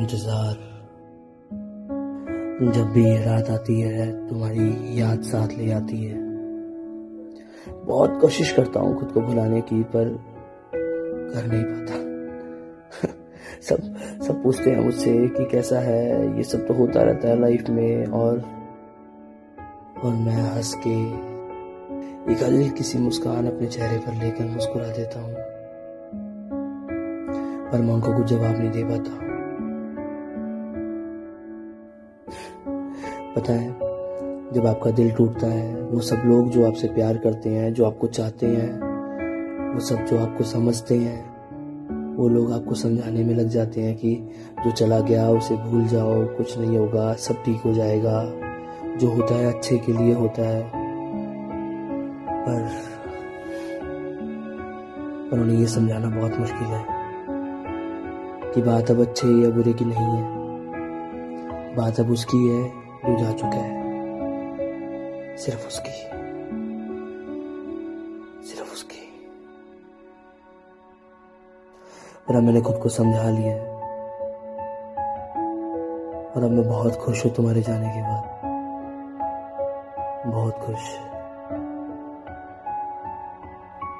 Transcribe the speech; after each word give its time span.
इंतज़ार। 0.00 0.74
जब 2.72 2.84
भी 2.84 3.24
रात 3.24 3.50
आती 3.50 3.80
है, 3.80 4.28
तुम्हारी 4.28 5.00
याद 5.00 5.22
साथ 5.22 5.48
ले 5.48 5.72
आती 5.72 6.04
है। 6.04 6.24
बहुत 7.84 8.18
कोशिश 8.20 8.52
करता 8.52 8.80
हूँ 8.80 9.00
खुद 9.00 9.12
को 9.12 9.20
भुलाने 9.20 9.60
की, 9.60 9.82
पर 9.82 10.24
कर 11.34 11.46
नहीं 11.46 11.64
पाता। 11.64 11.94
सब 13.62 13.76
सब 14.22 14.42
पूछते 14.42 14.70
हैं 14.70 14.84
मुझसे 14.84 15.28
कि 15.28 15.44
कैसा 15.44 15.78
है, 15.78 16.36
ये 16.36 16.42
सब 16.42 16.66
तो 16.66 16.74
होता 16.74 17.02
रहता 17.02 17.28
है 17.28 17.40
लाइफ 17.40 17.70
में, 17.70 18.06
और 18.06 18.38
और 20.04 20.12
मैं 20.12 20.54
हंस 20.56 20.74
के 20.86 21.24
एक 22.32 22.42
हल्की 22.42 22.70
किसी 22.70 22.98
मुस्कान 22.98 23.46
अपने 23.46 23.66
चेहरे 23.66 23.98
पर 23.98 24.24
लेकर 24.24 24.44
मुस्कुरा 24.44 24.88
देता 24.88 25.20
हूँ। 25.20 25.63
पर 27.74 27.80
मैं 27.80 27.94
उनको 27.94 28.16
कुछ 28.16 28.26
जवाब 28.26 28.58
नहीं 28.58 28.70
दे 28.70 28.84
पाता। 28.84 29.10
पता 33.36 33.52
है, 33.52 33.68
जब 34.52 34.66
आपका 34.66 34.90
दिल 34.90 35.10
टूटता 35.10 35.46
है, 35.46 35.82
वो 35.82 36.00
सब 36.00 36.22
लोग 36.26 36.50
जो 36.50 36.66
आपसे 36.66 36.88
प्यार 36.88 37.16
करते 37.16 37.50
हैं, 37.50 37.74
जो 37.74 37.84
आपको 37.84 38.06
चाहते 38.06 38.46
हैं, 38.46 38.72
वो 39.74 39.80
सब 39.80 39.96
जो 39.96 40.18
आपको 40.18 40.44
समझते 40.44 40.98
हैं, 40.98 41.34
वो 42.16 42.28
लोग 42.28 42.52
आपको 42.52 42.74
समझाने 42.74 43.24
में 43.24 43.34
लग 43.34 43.48
जाते 43.48 43.80
हैं 43.80 43.96
कि 43.96 44.28
जो 44.64 44.70
चला 44.70 45.00
गया, 45.00 45.30
उसे 45.30 45.56
भूल 45.56 45.84
जाओ, 45.84 46.26
कुछ 46.26 46.58
नहीं 46.58 46.78
होगा, 46.78 47.12
सब 47.14 47.34
ठीक 47.34 47.60
हो 47.60 47.74
जाएगा, 47.74 48.32
जो 48.96 49.10
होता 49.10 49.34
है 49.34 49.54
अच्छे 49.54 49.78
के 49.78 49.92
लिए 49.92 50.14
होता 50.14 50.42
है। 50.42 50.70
पर 52.46 52.68
पर 55.30 55.40
उन्हें 55.40 55.58
ये 55.58 55.66
समझाना 55.66 56.08
बहुत 56.08 56.38
मुश्किल 56.38 56.66
है। 56.66 56.93
कि 58.54 58.62
बात 58.62 58.90
अब 58.90 59.00
अच्छे 59.00 59.28
या 59.28 59.50
बुरे 59.50 59.72
की 59.72 59.84
नहीं 59.84 59.98
है। 59.98 60.44
बात 61.74 62.00
अब 62.00 62.10
उसकी 62.10 62.48
है, 62.48 62.68
जो 63.06 63.24
जा 63.24 63.32
चुका 63.32 63.56
है। 63.56 63.84
सिर्फ़ 65.36 65.66
उसकी। 65.66 65.92
सिर्फ़ 68.46 68.72
उसकी। 68.72 69.28
पर 72.28 72.40
मैंने 72.40 72.60
खुद 72.60 72.76
को 72.76 72.88
समझा 72.88 73.30
लिया। 73.30 73.54
और 76.36 76.44
अब 76.44 76.50
मैं 76.50 76.68
बहुत 76.68 76.96
खुश 76.96 77.26
हूँ 77.26 77.34
तुम्हारे 77.34 77.62
जाने 77.62 77.88
के 77.88 78.02
बाद। 78.02 78.24
बहुत 80.32 80.58
खुश। 80.58 80.98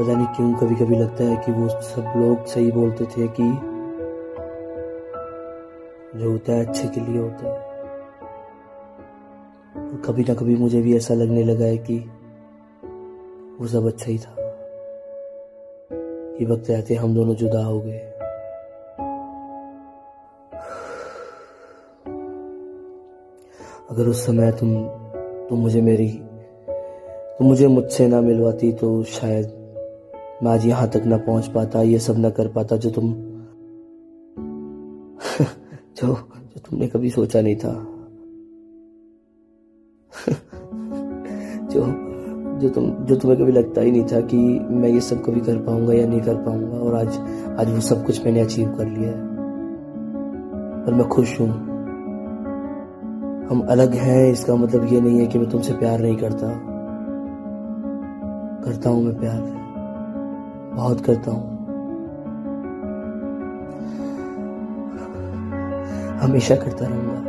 पता 0.00 0.16
नहीं 0.16 0.26
क्यों 0.26 0.54
कभी 0.54 0.74
कभी 0.74 0.96
लगता 0.96 1.24
है 1.24 1.36
कि 1.36 1.52
वो 1.52 1.68
सब 1.68 2.12
लोग 2.16 2.46
सही 2.46 2.72
बोलते 2.72 3.04
थे 3.04 3.28
कि 3.28 3.77
जो 6.18 6.30
होता 6.30 6.52
है 6.52 6.66
अच्छे 6.66 6.88
के 6.88 7.00
लिए 7.00 7.20
होता 7.22 7.46
है। 7.46 7.68
और 9.76 10.02
कभी 10.04 10.22
ना 10.22 10.34
कभी 10.34 10.56
मुझे 10.56 10.82
भी 10.82 10.96
ऐसा 10.96 11.14
लगने 11.14 11.44
लगा 11.44 11.64
है 11.64 11.78
कि 11.78 11.98
वो 13.60 13.66
सब 13.66 13.86
अच्छा 13.86 14.10
ही 14.10 14.18
था। 14.18 14.34
कि 16.38 16.44
वक्त 16.44 16.70
रहते 16.70 16.94
हम 16.94 17.14
दोनों 17.14 17.34
जुदा 17.34 17.64
हो 17.64 17.80
गए। 17.80 17.98
अगर 23.90 24.06
उस 24.06 24.26
समय 24.26 24.52
तुम 24.52 24.88
तुम 25.48 25.58
मुझे 25.58 25.80
मेरी, 25.80 26.08
तुम 27.38 27.46
मुझे 27.46 27.66
मुझसे 27.66 28.08
ना 28.08 28.20
मिलवाती 28.20 28.72
तो 28.72 29.02
शायद 29.02 29.46
मैं 30.42 30.52
आज 30.52 30.66
यहाँ 30.66 30.88
तक 30.88 31.02
ना 31.06 31.16
पहुँच 31.16 31.48
पाता, 31.48 31.82
ये 31.82 31.98
सब 31.98 32.18
ना 32.18 32.30
कर 32.30 32.48
पाता 32.48 32.76
जो 32.76 32.90
तुम 32.90 33.27
जो 35.98 36.06
जो 36.06 36.60
तुमने 36.60 36.88
कभी 36.88 37.10
सोचा 37.10 37.40
नहीं 37.40 37.56
था। 37.56 37.72
जो 41.72 42.08
जो 42.58 42.68
तुम, 42.68 42.90
जो 42.90 43.16
तुम्हें 43.16 43.40
कभी 43.40 43.52
लगता 43.52 43.80
ही 43.80 43.90
नहीं 43.90 44.04
था 44.04 44.20
कि 44.20 44.36
मैं 44.70 44.88
ये 44.88 45.00
सब 45.00 45.24
कभी 45.24 45.40
कर 45.40 45.58
पाऊँगा 45.58 45.94
या 45.94 46.06
नहीं 46.06 46.20
कर 46.20 46.34
पाऊँगा, 46.34 46.78
और 46.78 46.94
आज 46.94 47.18
आज 47.60 47.74
वो 47.74 47.80
सब 47.80 48.06
कुछ 48.06 48.24
मैंने 48.24 48.40
अचीव 48.40 48.68
कर 48.68 48.86
लिया 48.86 49.10
है। 49.10 49.26
पर 50.86 50.94
मैं 50.94 51.08
खुश 51.08 51.40
हूँ। 51.40 51.48
हम 53.50 53.66
अलग 53.68 53.94
हैं, 53.94 54.32
इसका 54.32 54.56
मतलब 54.56 54.92
ये 54.92 55.00
नहीं 55.00 55.20
है 55.20 55.26
कि 55.26 55.38
मैं 55.38 55.50
तुमसे 55.50 55.72
प्यार 55.72 56.00
नहीं 56.00 56.16
करता। 56.16 56.48
करता 58.64 58.90
हूँ 58.90 59.04
मैं 59.04 59.20
प्यार। 59.20 59.40
बहुत 60.76 61.00
करता 61.00 61.30
हूँ। 61.30 61.57
हमेशा 66.18 66.56
करता 66.56 66.86
रहूँगा। 66.86 67.20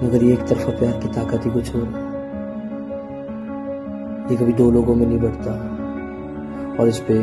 मगर 0.00 0.24
ये 0.24 0.32
एक 0.32 0.42
तरफा 0.46 0.72
प्यार 0.78 0.98
की 1.00 1.08
ताकत 1.08 1.46
ही 1.46 1.50
कुछ 1.50 1.74
और 1.76 1.86
ये 4.30 4.36
कभी 4.36 4.52
दो 4.52 4.70
लोगों 4.70 4.94
में 4.94 5.06
नहीं 5.06 5.18
बढ़ता, 5.20 5.52
और 6.78 6.88
इस 6.88 6.98
पे 7.00 7.16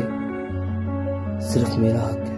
सिर्फ़ 1.46 1.78
मेरा 1.80 2.00
हक 2.00 2.18
है। 2.20 2.31